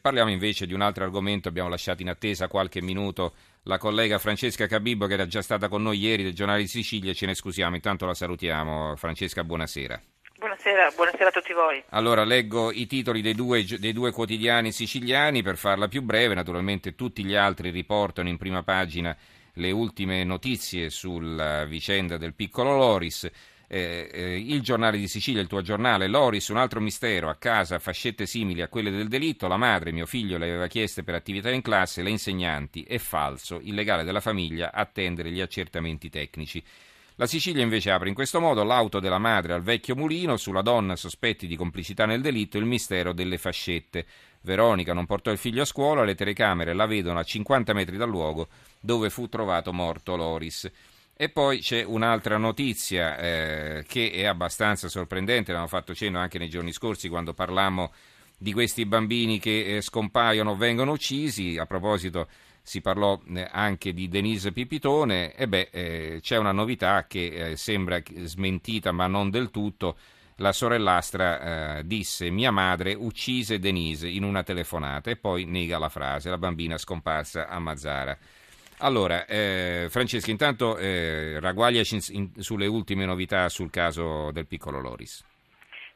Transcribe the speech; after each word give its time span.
Parliamo 0.00 0.30
invece 0.30 0.66
di 0.66 0.72
un 0.72 0.80
altro 0.80 1.04
argomento, 1.04 1.48
abbiamo 1.48 1.68
lasciato 1.68 2.00
in 2.00 2.08
attesa 2.08 2.48
qualche 2.48 2.80
minuto 2.80 3.34
la 3.64 3.76
collega 3.76 4.18
Francesca 4.18 4.66
Cabibbo 4.66 5.06
che 5.06 5.12
era 5.12 5.26
già 5.26 5.42
stata 5.42 5.68
con 5.68 5.82
noi 5.82 5.98
ieri 5.98 6.22
del 6.22 6.32
giornale 6.32 6.62
di 6.62 6.68
Sicilia, 6.68 7.12
ce 7.12 7.26
ne 7.26 7.34
scusiamo, 7.34 7.74
intanto 7.74 8.06
la 8.06 8.14
salutiamo. 8.14 8.96
Francesca, 8.96 9.44
buonasera. 9.44 10.00
Buonasera, 10.38 10.92
buonasera 10.96 11.28
a 11.28 11.30
tutti 11.30 11.52
voi. 11.52 11.84
Allora, 11.90 12.24
leggo 12.24 12.72
i 12.72 12.86
titoli 12.86 13.20
dei 13.20 13.34
due, 13.34 13.62
dei 13.78 13.92
due 13.92 14.10
quotidiani 14.10 14.72
siciliani 14.72 15.42
per 15.42 15.58
farla 15.58 15.86
più 15.86 16.00
breve, 16.00 16.32
naturalmente 16.32 16.94
tutti 16.94 17.22
gli 17.22 17.34
altri 17.34 17.68
riportano 17.68 18.30
in 18.30 18.38
prima 18.38 18.62
pagina 18.62 19.14
le 19.52 19.70
ultime 19.70 20.24
notizie 20.24 20.88
sulla 20.88 21.66
vicenda 21.66 22.16
del 22.16 22.32
piccolo 22.32 22.74
Loris. 22.74 23.30
Eh, 23.72 24.10
eh, 24.12 24.36
il 24.36 24.62
giornale 24.62 24.98
di 24.98 25.06
Sicilia, 25.06 25.40
il 25.40 25.46
tuo 25.46 25.62
giornale, 25.62 26.08
Loris, 26.08 26.48
un 26.48 26.56
altro 26.56 26.80
mistero, 26.80 27.28
a 27.28 27.36
casa 27.36 27.78
fascette 27.78 28.26
simili 28.26 28.62
a 28.62 28.68
quelle 28.68 28.90
del 28.90 29.06
delitto, 29.06 29.46
la 29.46 29.56
madre, 29.56 29.92
mio 29.92 30.06
figlio, 30.06 30.38
le 30.38 30.48
aveva 30.48 30.66
chieste 30.66 31.04
per 31.04 31.14
attività 31.14 31.50
in 31.50 31.62
classe, 31.62 32.02
le 32.02 32.10
insegnanti, 32.10 32.82
è 32.82 32.98
falso, 32.98 33.60
il 33.62 33.74
legale 33.74 34.02
della 34.02 34.18
famiglia, 34.18 34.72
attendere 34.72 35.30
gli 35.30 35.40
accertamenti 35.40 36.10
tecnici. 36.10 36.60
La 37.14 37.26
Sicilia 37.26 37.62
invece 37.62 37.92
apre 37.92 38.08
in 38.08 38.14
questo 38.16 38.40
modo 38.40 38.64
l'auto 38.64 38.98
della 38.98 39.18
madre 39.18 39.52
al 39.52 39.62
vecchio 39.62 39.94
mulino, 39.94 40.36
sulla 40.36 40.62
donna 40.62 40.96
sospetti 40.96 41.46
di 41.46 41.54
complicità 41.54 42.06
nel 42.06 42.22
delitto, 42.22 42.58
il 42.58 42.64
mistero 42.64 43.12
delle 43.12 43.38
fascette. 43.38 44.04
Veronica 44.40 44.94
non 44.94 45.06
portò 45.06 45.30
il 45.30 45.38
figlio 45.38 45.62
a 45.62 45.66
scuola, 45.66 46.02
le 46.02 46.16
telecamere 46.16 46.74
la 46.74 46.86
vedono 46.86 47.20
a 47.20 47.22
50 47.22 47.72
metri 47.72 47.96
dal 47.96 48.08
luogo 48.08 48.48
dove 48.80 49.10
fu 49.10 49.28
trovato 49.28 49.72
morto 49.72 50.16
Loris. 50.16 50.68
E 51.22 51.28
poi 51.28 51.58
c'è 51.58 51.84
un'altra 51.84 52.38
notizia 52.38 53.18
eh, 53.18 53.84
che 53.86 54.10
è 54.10 54.24
abbastanza 54.24 54.88
sorprendente, 54.88 55.52
l'abbiamo 55.52 55.66
fatto 55.66 55.94
cenno 55.94 56.18
anche 56.18 56.38
nei 56.38 56.48
giorni 56.48 56.72
scorsi 56.72 57.10
quando 57.10 57.34
parlammo 57.34 57.92
di 58.38 58.54
questi 58.54 58.86
bambini 58.86 59.38
che 59.38 59.76
eh, 59.76 59.80
scompaiono 59.82 60.56
vengono 60.56 60.92
uccisi. 60.92 61.58
A 61.58 61.66
proposito, 61.66 62.26
si 62.62 62.80
parlò 62.80 63.20
eh, 63.34 63.46
anche 63.52 63.92
di 63.92 64.08
Denise 64.08 64.52
Pipitone. 64.52 65.34
E 65.34 65.46
beh, 65.46 65.68
eh, 65.70 66.18
c'è 66.22 66.38
una 66.38 66.52
novità 66.52 67.04
che 67.06 67.50
eh, 67.50 67.56
sembra 67.58 68.00
smentita, 68.22 68.90
ma 68.90 69.06
non 69.06 69.28
del 69.28 69.50
tutto. 69.50 69.98
La 70.36 70.52
sorellastra 70.52 71.80
eh, 71.80 71.86
disse: 71.86 72.30
Mia 72.30 72.50
madre 72.50 72.94
uccise 72.94 73.58
Denise 73.58 74.08
in 74.08 74.22
una 74.22 74.42
telefonata 74.42 75.10
e 75.10 75.16
poi 75.16 75.44
nega 75.44 75.76
la 75.76 75.90
frase. 75.90 76.30
La 76.30 76.38
bambina 76.38 76.78
scomparsa 76.78 77.46
a 77.46 77.58
Mazzara. 77.58 78.16
Allora, 78.82 79.26
eh, 79.26 79.88
Francesco, 79.90 80.30
intanto 80.30 80.78
eh, 80.78 81.38
ragguagliaci 81.38 81.94
in, 81.94 82.00
in, 82.34 82.42
sulle 82.42 82.66
ultime 82.66 83.04
novità 83.04 83.48
sul 83.50 83.70
caso 83.70 84.30
del 84.32 84.46
piccolo 84.46 84.80
Loris. 84.80 85.22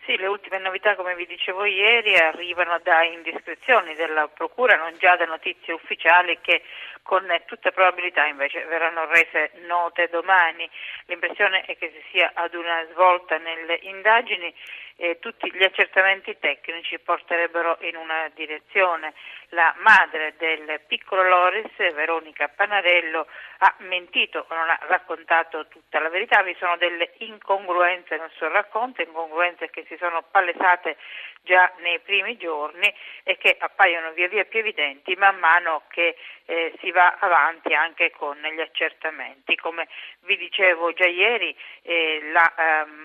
Sì, 0.04 0.18
le 0.18 0.26
ultime 0.26 0.58
novità, 0.58 0.94
come 0.96 1.14
vi 1.14 1.24
dicevo 1.24 1.64
ieri, 1.64 2.14
arrivano 2.16 2.78
da 2.82 3.02
indiscrezioni 3.04 3.94
della 3.94 4.28
Procura, 4.28 4.76
non 4.76 4.92
già 4.98 5.16
da 5.16 5.24
notizie 5.24 5.72
ufficiali 5.72 6.38
che 6.42 6.60
con 7.00 7.24
tutta 7.46 7.70
probabilità 7.70 8.26
invece 8.26 8.64
verranno 8.66 9.06
rese 9.06 9.52
note 9.66 10.08
domani. 10.10 10.68
L'impressione 11.06 11.62
è 11.62 11.78
che 11.78 11.90
si 11.90 12.02
sia 12.10 12.32
ad 12.34 12.52
una 12.52 12.86
svolta 12.92 13.38
nelle 13.38 13.78
indagini 13.80 14.54
e 14.96 15.18
tutti 15.18 15.50
gli 15.52 15.62
accertamenti 15.62 16.38
tecnici 16.38 16.98
porterebbero 16.98 17.78
in 17.80 17.96
una 17.96 18.30
direzione. 18.34 19.12
La 19.48 19.74
madre 19.78 20.34
del 20.38 20.80
piccolo 20.86 21.22
Loris, 21.22 21.76
Veronica 21.76 22.48
Panarello, 22.48 23.26
ha 23.58 23.74
mentito 23.78 24.46
non 24.50 24.68
ha 24.68 24.78
raccontato 24.82 25.66
tutta 25.68 25.98
la 25.98 26.08
verità, 26.08 26.42
vi 26.42 26.56
sono 26.58 26.76
delle 26.76 27.12
incongruenze 27.18 28.16
nel 28.16 28.30
suo 28.36 28.48
racconto, 28.48 29.02
incongruenze 29.02 29.70
che 29.70 29.84
si 29.88 29.96
sono 29.96 30.22
palesate 30.30 30.96
già 31.42 31.70
nei 31.78 32.00
primi 32.00 32.36
giorni 32.36 32.92
e 33.22 33.36
che 33.36 33.56
appaiono 33.58 34.12
via 34.12 34.28
via 34.28 34.44
più 34.44 34.60
evidenti 34.60 35.14
man 35.16 35.38
mano 35.38 35.82
che 35.88 36.16
eh, 36.46 36.74
si 36.80 36.90
va 36.90 37.16
avanti 37.18 37.74
anche 37.74 38.10
con 38.10 38.36
gli 38.36 38.60
accertamenti. 38.60 39.56
Come 39.56 39.88
vi 40.20 40.36
dicevo 40.36 40.92
già 40.92 41.06
ieri, 41.06 41.54
eh, 41.82 42.20
la 42.32 42.54
ehm, 42.56 43.03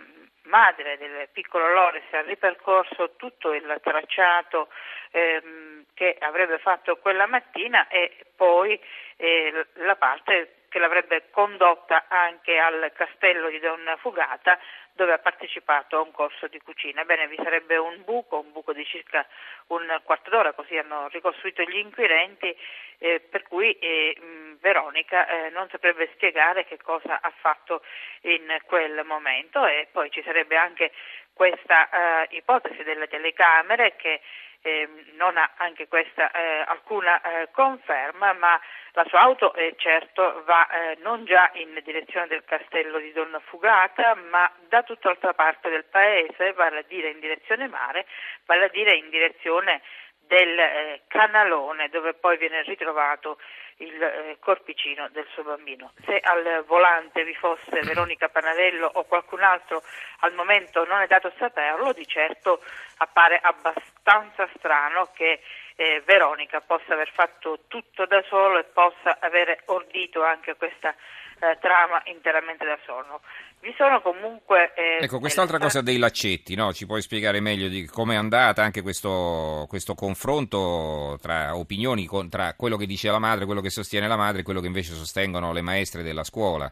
madre 0.50 0.98
del 0.98 1.30
piccolo 1.32 1.72
Loris 1.72 2.12
ha 2.12 2.22
ripercorso 2.22 3.14
tutto 3.16 3.54
il 3.54 3.80
tracciato 3.82 4.68
ehm, 5.12 5.69
che 6.00 6.16
avrebbe 6.18 6.60
fatto 6.60 6.96
quella 6.96 7.28
mattina 7.28 7.90
e 7.90 8.10
poi 8.34 8.80
eh, 9.18 9.66
la 9.74 9.98
parte 9.98 10.60
che 10.70 10.80
l'avrebbe 10.80 11.30
condotta 11.30 12.06
anche 12.08 12.58
al 12.58 12.90
castello 12.96 13.50
di 13.50 13.60
Donna 13.60 13.98
Fugata 13.98 14.58
dove 14.94 15.12
ha 15.12 15.18
partecipato 15.18 15.98
a 15.98 16.02
un 16.02 16.12
corso 16.12 16.48
di 16.48 16.62
cucina. 16.62 17.02
Ebbene, 17.02 17.28
vi 17.28 17.36
sarebbe 17.44 17.76
un 17.76 18.04
buco, 18.06 18.40
un 18.40 18.54
buco 18.54 18.72
di 18.72 18.86
circa 18.86 19.28
un 19.68 20.00
quarto 20.04 20.30
d'ora, 20.30 20.54
così 20.54 20.78
hanno 20.78 21.10
ricostruito 21.10 21.64
gli 21.64 21.78
inquirenti, 21.78 22.56
eh, 23.00 23.20
per 23.20 23.44
cui 23.44 23.74
eh, 23.74 24.16
Veronica 24.62 25.28
eh, 25.28 25.50
non 25.50 25.68
saprebbe 25.70 26.10
spiegare 26.14 26.64
che 26.64 26.78
cosa 26.78 27.20
ha 27.22 27.34
fatto 27.42 27.82
in 28.22 28.58
quel 28.66 29.04
momento 29.04 29.66
e 29.66 29.90
poi 29.92 30.10
ci 30.12 30.22
sarebbe 30.24 30.56
anche 30.56 30.94
questa 31.34 31.90
eh, 31.90 32.36
ipotesi 32.36 32.84
delle 32.84 33.08
telecamere 33.08 33.96
che 33.96 34.22
eh, 34.62 34.88
non 35.16 35.38
ha 35.38 35.52
anche 35.58 35.88
questa 35.88 36.32
eh, 36.32 36.64
alcuna 36.68 37.22
eh, 37.22 37.50
conferma, 37.52 38.34
ma 38.34 38.60
la 38.94 39.06
sua 39.08 39.22
auto 39.22 39.54
eh, 39.54 39.76
certo 39.78 40.44
va 40.46 40.68
eh, 40.68 40.98
non 41.02 41.26
già 41.26 41.50
in 41.54 41.80
direzione 41.84 42.28
del 42.28 42.44
castello 42.44 43.00
di 43.00 43.12
Donna 43.14 43.40
Fugata, 43.40 44.16
ma 44.16 44.52
da 44.68 44.84
tutt'altra 44.84 45.34
parte 45.34 45.70
del 45.70 45.86
paese, 45.86 46.54
vale 46.54 46.80
a 46.80 46.86
dire 46.88 47.10
in 47.10 47.20
direzione 47.20 47.68
mare, 47.68 48.06
vale 48.46 48.66
a 48.66 48.70
dire 48.70 48.96
in 48.96 49.10
direzione 49.10 49.82
del 50.30 50.60
eh, 50.60 51.02
canalone 51.08 51.90
dove 51.90 52.14
poi 52.14 52.38
viene 52.38 52.62
ritrovato 52.62 53.40
il 53.78 54.02
eh, 54.02 54.38
corpicino 54.40 55.10
del 55.10 55.26
suo 55.34 55.42
bambino. 55.44 55.92
Se 56.06 56.20
al 56.22 56.64
volante 56.68 57.24
vi 57.24 57.34
fosse 57.34 57.82
Veronica 57.82 58.30
Panarello 58.30 58.90
o 58.94 59.06
qualcun 59.06 59.42
altro 59.42 59.82
al 60.20 60.34
momento 60.34 60.86
non 60.86 61.02
è 61.02 61.08
dato 61.08 61.34
saperlo, 61.40 61.94
di 61.94 62.06
certo 62.06 62.62
appare 62.98 63.40
abbastanza 63.42 64.48
strano 64.56 65.10
che 65.14 65.42
eh, 65.76 66.04
Veronica 66.06 66.62
possa 66.62 66.94
aver 66.94 67.10
fatto 67.12 67.62
tutto 67.68 68.06
da 68.06 68.22
solo 68.28 68.60
e 68.60 68.66
possa 68.66 69.18
avere 69.20 69.62
ordito 69.66 70.24
anche 70.24 70.56
questa 70.56 70.94
eh, 71.40 71.58
trama 71.60 72.02
interamente 72.06 72.66
da 72.66 72.78
solo. 72.86 73.22
Vi 73.62 73.74
sono 73.78 74.02
comunque... 74.02 74.74
Eh, 74.74 75.04
ecco, 75.04 75.20
quest'altra 75.20 75.58
delle... 75.58 75.70
cosa 75.70 75.82
dei 75.82 75.98
laccetti, 75.98 76.56
no? 76.56 76.72
ci 76.74 76.86
puoi 76.86 77.02
spiegare 77.02 77.42
meglio 77.42 77.68
di 77.68 77.86
come 77.86 78.14
è 78.14 78.18
andata 78.18 78.64
anche 78.64 78.82
questo, 78.82 79.66
questo 79.68 79.96
confronto 79.96 81.18
tra 81.22 81.56
opinioni, 81.58 82.06
con, 82.06 82.30
tra 82.30 82.54
quello 82.56 82.78
che 82.78 82.86
dice 82.86 83.12
la 83.12 83.20
madre, 83.20 83.46
quello 83.46 83.62
che 83.62 83.70
sostiene 83.70 84.08
la 84.08 84.16
madre 84.16 84.42
e 84.42 84.44
quello 84.44 84.62
che 84.62 84.68
invece 84.68 84.94
sostengono 84.94 85.52
le 85.52 85.62
maestre 85.62 86.04
della 86.04 86.24
scuola? 86.24 86.72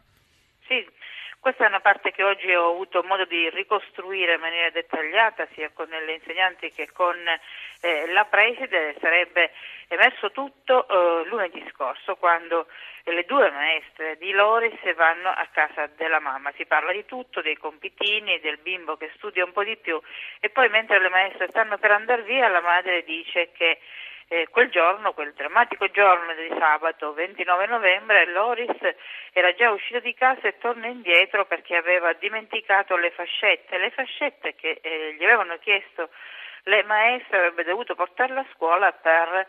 Questa 1.48 1.64
è 1.64 1.68
una 1.68 1.80
parte 1.80 2.12
che 2.12 2.22
oggi 2.22 2.52
ho 2.52 2.68
avuto 2.68 3.02
modo 3.04 3.24
di 3.24 3.48
ricostruire 3.48 4.34
in 4.34 4.40
maniera 4.40 4.68
dettagliata 4.68 5.48
sia 5.54 5.70
con 5.72 5.88
le 5.88 6.12
insegnanti 6.12 6.70
che 6.72 6.90
con 6.92 7.16
eh, 7.80 8.06
la 8.12 8.26
preside. 8.26 8.94
Sarebbe 9.00 9.52
emerso 9.88 10.30
tutto 10.30 10.86
eh, 10.86 11.26
lunedì 11.26 11.64
scorso 11.72 12.16
quando 12.16 12.66
le 13.04 13.24
due 13.24 13.50
maestre 13.50 14.18
di 14.18 14.32
Loris 14.32 14.78
vanno 14.94 15.30
a 15.30 15.48
casa 15.50 15.86
della 15.96 16.20
mamma. 16.20 16.52
Si 16.54 16.66
parla 16.66 16.92
di 16.92 17.06
tutto, 17.06 17.40
dei 17.40 17.56
compitini, 17.56 18.40
del 18.40 18.58
bimbo 18.58 18.98
che 18.98 19.10
studia 19.16 19.42
un 19.42 19.52
po' 19.52 19.64
di 19.64 19.78
più 19.78 19.98
e 20.40 20.50
poi 20.50 20.68
mentre 20.68 21.00
le 21.00 21.08
maestre 21.08 21.48
stanno 21.48 21.78
per 21.78 21.92
andare 21.92 22.24
via 22.24 22.48
la 22.48 22.60
madre 22.60 23.04
dice 23.04 23.52
che 23.52 23.78
eh, 24.28 24.46
quel 24.50 24.70
giorno, 24.70 25.12
quel 25.14 25.32
drammatico 25.32 25.90
giorno 25.90 26.34
di 26.34 26.48
sabato 26.58 27.12
29 27.14 27.66
novembre, 27.66 28.26
Loris 28.26 28.76
era 29.32 29.54
già 29.54 29.70
uscito 29.70 30.00
di 30.00 30.14
casa 30.14 30.48
e 30.48 30.58
torna 30.58 30.86
indietro 30.86 31.46
perché 31.46 31.76
aveva 31.76 32.12
dimenticato 32.12 32.96
le 32.96 33.10
fascette, 33.10 33.78
le 33.78 33.90
fascette 33.90 34.54
che 34.54 34.80
eh, 34.82 35.14
gli 35.18 35.24
avevano 35.24 35.56
chiesto 35.58 36.10
le 36.64 36.82
maestre 36.84 37.38
avrebbe 37.38 37.64
dovuto 37.64 37.94
portarla 37.94 38.40
a 38.40 38.46
scuola 38.52 38.92
per 38.92 39.46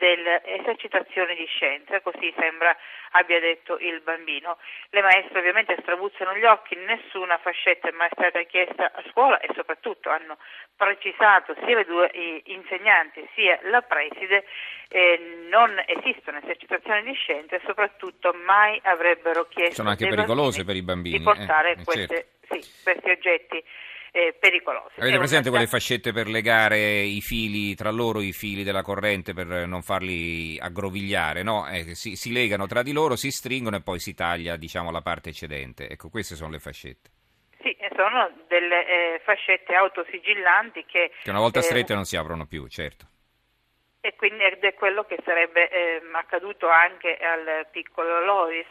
delle 0.00 0.42
esercitazioni 0.44 1.36
di 1.36 1.44
scienza, 1.44 2.00
così 2.00 2.32
sembra 2.38 2.74
abbia 3.12 3.38
detto 3.38 3.76
il 3.78 4.00
bambino. 4.00 4.56
Le 4.88 5.02
maestre 5.02 5.38
ovviamente 5.38 5.76
strabuzzano 5.82 6.34
gli 6.36 6.44
occhi, 6.44 6.74
nessuna 6.76 7.36
fascetta 7.36 7.88
è 7.88 7.92
mai 7.92 8.08
stata 8.12 8.42
chiesta 8.44 8.90
a 8.92 9.02
scuola 9.10 9.38
e 9.40 9.50
soprattutto 9.54 10.08
hanno 10.08 10.38
precisato 10.74 11.54
sia 11.64 11.76
le 11.76 11.84
due 11.84 12.10
insegnanti 12.44 13.28
sia 13.34 13.58
la 13.64 13.82
preside 13.82 14.46
eh, 14.88 15.46
non 15.50 15.70
esistono 15.84 16.38
esercitazioni 16.38 17.02
di 17.02 17.12
scienza 17.12 17.56
e 17.56 17.60
soprattutto 17.66 18.32
mai 18.32 18.80
avrebbero 18.84 19.46
chiesto 19.48 19.74
sono 19.74 19.90
anche 19.90 20.08
pericolose 20.08 20.64
per 20.64 20.76
i 20.76 20.82
bambini 20.82 21.18
di 21.18 21.22
portare 21.22 21.72
eh, 21.72 21.84
queste, 21.84 22.06
certo. 22.48 22.54
sì, 22.54 22.82
questi 22.82 23.10
oggetti 23.10 23.62
pericolose. 24.70 25.00
Avete 25.00 25.18
presente 25.18 25.48
una... 25.48 25.58
quelle 25.58 25.70
fascette 25.70 26.12
per 26.12 26.28
legare 26.28 27.00
i 27.00 27.20
fili 27.20 27.74
tra 27.74 27.90
loro, 27.90 28.20
i 28.20 28.32
fili 28.32 28.62
della 28.62 28.82
corrente 28.82 29.32
per 29.32 29.66
non 29.66 29.82
farli 29.82 30.58
aggrovigliare, 30.60 31.42
no? 31.42 31.68
Eh, 31.68 31.94
si, 31.94 32.16
si, 32.16 32.32
legano 32.32 32.66
tra 32.66 32.82
di 32.82 32.92
loro, 32.92 33.16
si 33.16 33.30
stringono 33.30 33.76
e 33.76 33.82
poi 33.82 33.98
si 33.98 34.14
taglia 34.14 34.56
diciamo, 34.56 34.90
la 34.90 35.02
parte 35.02 35.30
eccedente. 35.30 35.88
Ecco, 35.88 36.08
queste 36.08 36.34
sono 36.34 36.50
le 36.50 36.58
fascette. 36.58 37.10
Sì, 37.62 37.76
sono 37.94 38.30
delle 38.48 38.86
eh, 38.86 39.20
fascette 39.24 39.74
autosigillanti 39.74 40.84
che... 40.86 41.10
Che 41.22 41.30
una 41.30 41.40
volta 41.40 41.58
eh, 41.58 41.62
strette 41.62 41.94
non 41.94 42.04
si 42.04 42.16
aprono 42.16 42.46
più, 42.46 42.66
certo. 42.68 43.09
E 44.00 44.14
quindi 44.16 44.44
ed 44.44 44.64
è 44.64 44.74
quello 44.74 45.04
che 45.04 45.18
sarebbe 45.24 45.68
eh, 45.68 46.02
accaduto 46.12 46.68
anche 46.68 47.16
al 47.16 47.66
piccolo 47.70 48.24
Loris. 48.24 48.68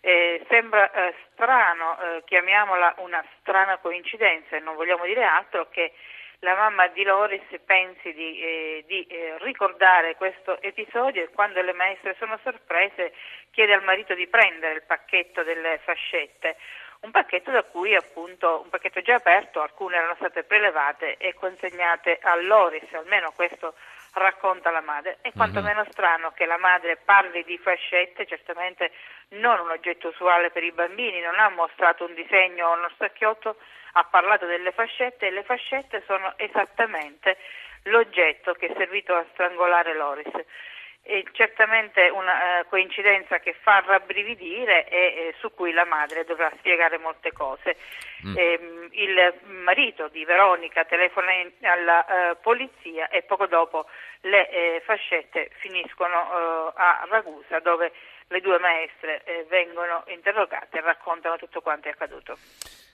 Eh, 0.00 0.44
sembra 0.48 0.90
eh, 0.90 1.14
strano, 1.32 1.98
eh, 2.00 2.22
chiamiamola 2.24 2.94
una 2.98 3.24
strana 3.40 3.78
coincidenza 3.78 4.56
e 4.56 4.60
non 4.60 4.76
vogliamo 4.76 5.04
dire 5.04 5.24
altro 5.24 5.68
che 5.70 5.92
la 6.40 6.54
mamma 6.54 6.86
di 6.88 7.02
Loris 7.02 7.42
pensi 7.64 8.12
di, 8.12 8.40
eh, 8.40 8.84
di 8.86 9.04
eh, 9.06 9.34
ricordare 9.38 10.14
questo 10.14 10.60
episodio 10.60 11.24
e 11.24 11.30
quando 11.30 11.60
le 11.62 11.72
maestre 11.72 12.14
sono 12.16 12.38
sorprese 12.44 13.12
chiede 13.50 13.72
al 13.72 13.82
marito 13.82 14.14
di 14.14 14.28
prendere 14.28 14.74
il 14.74 14.84
pacchetto 14.84 15.42
delle 15.42 15.80
fascette 15.82 16.56
un 17.00 17.10
pacchetto 17.12 17.50
da 17.52 17.62
cui 17.62 17.94
appunto 17.94 18.62
un 18.62 18.70
pacchetto 18.70 19.00
già 19.02 19.14
aperto, 19.14 19.60
alcune 19.60 19.96
erano 19.96 20.16
state 20.16 20.42
prelevate 20.42 21.16
e 21.16 21.32
consegnate 21.34 22.18
all'Oris, 22.20 22.92
almeno 22.92 23.32
questo 23.36 23.74
racconta 24.18 24.70
la 24.70 24.80
madre. 24.80 25.18
È 25.20 25.32
quantomeno 25.32 25.80
mm-hmm. 25.80 25.90
strano 25.90 26.32
che 26.32 26.46
la 26.46 26.58
madre 26.58 26.96
parli 26.96 27.42
di 27.44 27.58
fascette, 27.58 28.26
certamente 28.26 28.92
non 29.30 29.60
un 29.60 29.70
oggetto 29.70 30.08
usuale 30.08 30.50
per 30.50 30.62
i 30.64 30.72
bambini, 30.72 31.20
non 31.20 31.38
ha 31.38 31.48
mostrato 31.48 32.04
un 32.04 32.14
disegno 32.14 32.68
o 32.68 32.76
uno 32.76 32.90
stacchiotto, 32.94 33.56
ha 33.92 34.04
parlato 34.04 34.46
delle 34.46 34.72
fascette 34.72 35.26
e 35.26 35.30
le 35.30 35.42
fascette 35.42 36.02
sono 36.06 36.34
esattamente 36.36 37.38
l'oggetto 37.84 38.52
che 38.54 38.66
è 38.66 38.74
servito 38.76 39.14
a 39.14 39.24
strangolare 39.32 39.94
Loris 39.94 40.30
è 41.08 41.22
certamente 41.32 42.10
una 42.10 42.60
uh, 42.60 42.68
coincidenza 42.68 43.38
che 43.38 43.54
fa 43.62 43.82
rabbrividire 43.86 44.86
e 44.88 44.98
eh, 44.98 45.34
su 45.38 45.54
cui 45.54 45.72
la 45.72 45.86
madre 45.86 46.24
dovrà 46.24 46.52
spiegare 46.58 46.98
molte 46.98 47.32
cose. 47.32 47.76
Mm. 48.26 48.36
Eh, 48.36 48.88
il 48.90 49.34
marito 49.46 50.08
di 50.08 50.22
Veronica 50.26 50.84
telefona 50.84 51.30
alla 51.62 52.04
uh, 52.06 52.36
polizia 52.42 53.08
e 53.08 53.22
poco 53.22 53.46
dopo 53.46 53.86
le 54.22 54.50
eh, 54.50 54.82
fascette 54.84 55.50
finiscono 55.60 56.72
a 56.74 57.06
Ragusa 57.08 57.60
dove 57.60 57.92
le 58.26 58.40
due 58.40 58.58
maestre 58.58 59.22
eh, 59.24 59.46
vengono 59.48 60.04
interrogate 60.08 60.78
e 60.78 60.80
raccontano 60.82 61.38
tutto 61.38 61.62
quanto 61.62 61.88
è 61.88 61.92
accaduto. 61.92 62.36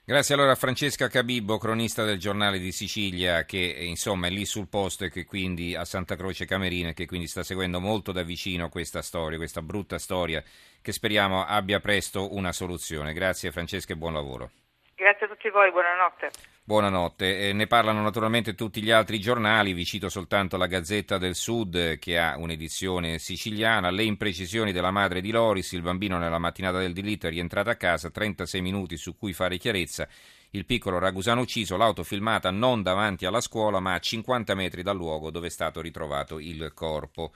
Grazie 0.06 0.34
allora 0.34 0.50
a 0.50 0.54
Francesca 0.54 1.08
Cabibbo, 1.08 1.56
cronista 1.56 2.04
del 2.04 2.18
giornale 2.18 2.58
di 2.58 2.72
Sicilia, 2.72 3.46
che 3.46 3.56
insomma 3.56 4.26
è 4.26 4.30
lì 4.30 4.44
sul 4.44 4.68
posto 4.68 5.06
e 5.06 5.08
che 5.08 5.24
quindi 5.24 5.74
a 5.74 5.86
Santa 5.86 6.14
Croce 6.14 6.44
Camerina 6.44 6.92
che 6.92 7.06
quindi 7.06 7.26
sta 7.26 7.42
seguendo 7.42 7.80
molto 7.80 8.12
da 8.12 8.22
vicino 8.22 8.68
questa 8.68 9.00
storia, 9.00 9.38
questa 9.38 9.62
brutta 9.62 9.98
storia 9.98 10.44
che 10.82 10.92
speriamo 10.92 11.42
abbia 11.42 11.80
presto 11.80 12.34
una 12.34 12.52
soluzione. 12.52 13.14
Grazie 13.14 13.50
Francesca 13.50 13.94
e 13.94 13.96
buon 13.96 14.12
lavoro. 14.12 14.50
Grazie 14.94 15.24
a 15.24 15.28
voi, 15.50 15.70
buonanotte. 15.70 16.30
Buonanotte. 16.66 17.48
Eh, 17.48 17.52
ne 17.52 17.66
parlano 17.66 18.00
naturalmente 18.00 18.54
tutti 18.54 18.80
gli 18.82 18.90
altri 18.90 19.20
giornali, 19.20 19.74
vi 19.74 19.84
cito 19.84 20.08
soltanto 20.08 20.56
la 20.56 20.66
Gazzetta 20.66 21.18
del 21.18 21.34
Sud 21.34 21.74
eh, 21.74 21.98
che 21.98 22.18
ha 22.18 22.38
un'edizione 22.38 23.18
siciliana, 23.18 23.90
le 23.90 24.04
imprecisioni 24.04 24.72
della 24.72 24.90
madre 24.90 25.20
di 25.20 25.30
Loris, 25.30 25.72
il 25.72 25.82
bambino 25.82 26.16
nella 26.16 26.38
mattinata 26.38 26.78
del 26.78 26.94
delitto 26.94 27.26
è 27.26 27.30
rientrato 27.30 27.68
a 27.68 27.74
casa, 27.74 28.10
36 28.10 28.62
minuti 28.62 28.96
su 28.96 29.14
cui 29.14 29.34
fare 29.34 29.58
chiarezza, 29.58 30.08
il 30.54 30.64
piccolo 30.64 30.98
ragusano 30.98 31.42
ucciso, 31.42 31.76
l'auto 31.76 32.02
filmata 32.02 32.50
non 32.50 32.80
davanti 32.80 33.26
alla 33.26 33.42
scuola 33.42 33.80
ma 33.80 33.92
a 33.92 33.98
50 33.98 34.54
metri 34.54 34.82
dal 34.82 34.96
luogo 34.96 35.30
dove 35.30 35.48
è 35.48 35.50
stato 35.50 35.82
ritrovato 35.82 36.38
il 36.38 36.72
corpo. 36.72 37.34